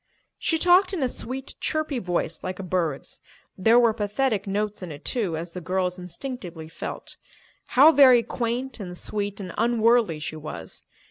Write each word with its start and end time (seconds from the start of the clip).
She 0.39 0.57
talked 0.57 0.93
in 0.93 1.03
a 1.03 1.07
sweet, 1.07 1.53
chirpy 1.59 1.99
voice 1.99 2.41
like 2.43 2.57
a 2.57 2.63
bird's. 2.63 3.19
There 3.55 3.77
were 3.77 3.93
pathetic 3.93 4.47
notes 4.47 4.81
in 4.81 4.91
it, 4.91 5.05
too, 5.05 5.37
as 5.37 5.53
the 5.53 5.61
girls 5.61 5.99
instinctively 5.99 6.67
felt. 6.69 7.17
How 7.77 7.91
very 7.91 8.23
quaint 8.23 8.79
and 8.79 8.97
sweet 8.97 9.39
and 9.39 9.53
unworldly 9.59 10.17
she 10.17 10.35
was! 10.37 10.81